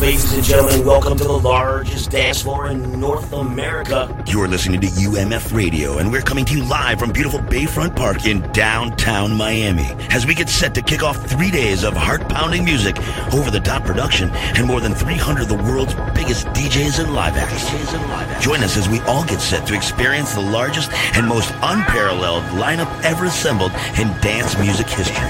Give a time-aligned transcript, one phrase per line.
[0.00, 4.24] Ladies and gentlemen, welcome to the largest dance floor in North America.
[4.28, 8.24] You're listening to UMF Radio, and we're coming to you live from beautiful Bayfront Park
[8.24, 12.64] in downtown Miami as we get set to kick off three days of heart pounding
[12.64, 12.96] music,
[13.34, 17.36] over the top production, and more than 300 of the world's biggest DJs and live
[17.36, 18.44] acts.
[18.44, 23.02] Join us as we all get set to experience the largest and most unparalleled lineup
[23.02, 25.26] ever assembled in dance music history.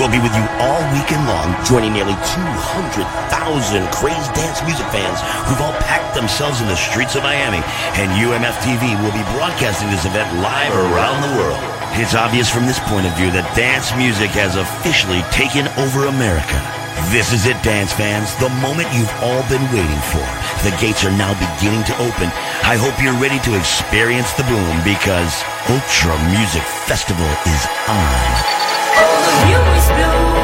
[0.00, 3.04] We'll be with you all weekend long, joining nearly 200,000
[3.92, 7.60] crazed dance music fans who've all packed themselves in the streets of Miami.
[8.00, 11.60] And UMF TV will be broadcasting this event live around the world.
[12.00, 16.56] It's obvious from this point of view that dance music has officially taken over America.
[17.12, 20.24] This is it, dance fans, the moment you've all been waiting for.
[20.64, 22.32] The gates are now beginning to open.
[22.64, 27.62] I hope you're ready to experience the boom because Ultra Music Festival is
[27.92, 28.61] on.
[29.48, 30.41] You is blue.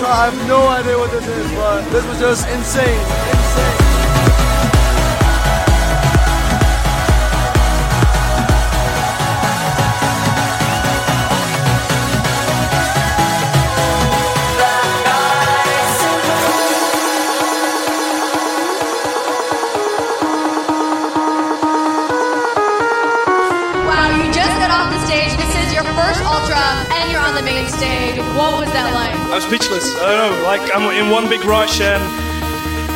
[0.00, 2.88] Ultra, I have no idea what this is, but this was just insane.
[2.88, 3.79] Insane.
[26.00, 26.64] First Ultra,
[26.96, 28.16] and you're on the main stage.
[28.32, 29.12] What was that like?
[29.28, 29.84] I'm speechless.
[30.00, 30.32] I don't know.
[30.48, 32.00] Like I'm in one big rush and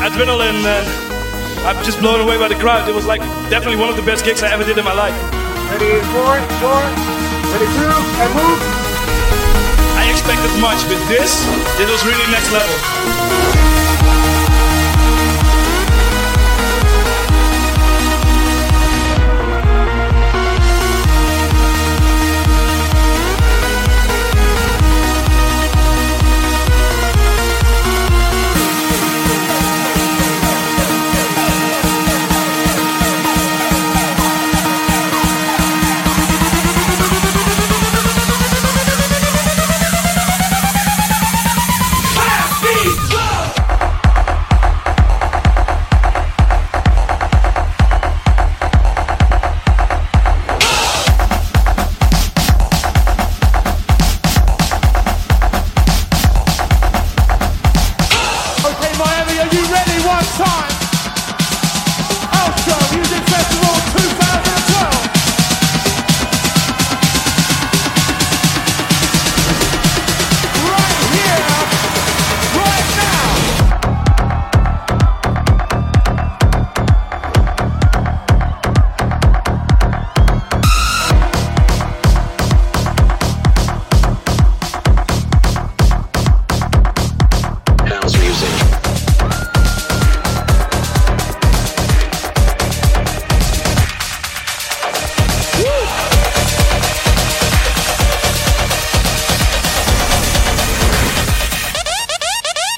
[0.00, 0.86] adrenaline, and
[1.68, 2.88] I'm just blown away by the crowd.
[2.88, 3.20] It was like
[3.52, 5.16] definitely one of the best gigs I ever did in my life.
[5.68, 6.80] Ready, four, four.
[7.52, 7.92] Ready, two,
[8.24, 8.60] and move.
[10.00, 11.44] I expected much, but this,
[11.76, 13.73] this was really next level.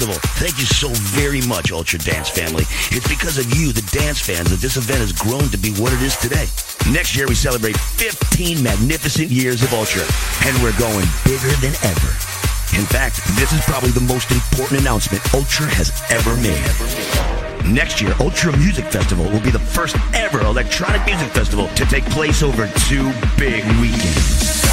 [0.00, 0.30] festival.
[0.40, 2.64] Thank you so very much, Ultra Dance family.
[2.90, 5.92] It's because of you, the dance fans, that this event has grown to be what
[5.92, 6.46] it is today.
[6.90, 10.02] Next year, we celebrate 15 magnificent years of Ultra,
[10.46, 12.10] and we're going bigger than ever.
[12.72, 16.64] In fact, this is probably the most important announcement Ultra has ever made.
[17.68, 22.04] Next year, Ultra Music Festival will be the first ever electronic music festival to take
[22.06, 24.64] place over two big weekends.